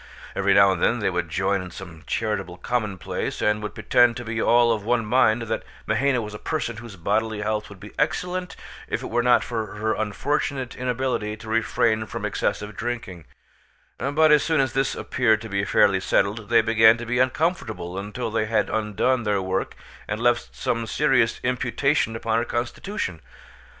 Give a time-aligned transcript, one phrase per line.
[0.35, 4.25] Every now and then they would join in some charitable commonplace, and would pretend to
[4.25, 7.91] be all of one mind that Mahaina was a person whose bodily health would be
[7.99, 8.55] excellent
[8.87, 13.25] if it were not for her unfortunate inability to refrain from excessive drinking;
[13.99, 17.99] but as soon as this appeared to be fairly settled they began to be uncomfortable
[17.99, 19.75] until they had undone their work
[20.07, 23.21] and left some serious imputation upon her constitution.